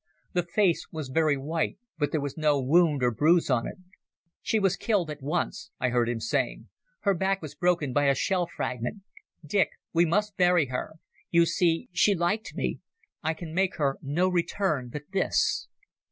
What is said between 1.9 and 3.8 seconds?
but there was no wound or bruise on it.